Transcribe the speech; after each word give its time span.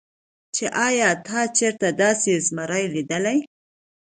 چې 0.55 0.65
ايا 0.87 1.09
تا 1.25 1.39
چرته 1.57 1.87
داسې 2.01 2.31
زمرے 2.45 2.83
ليدلے 2.93 3.37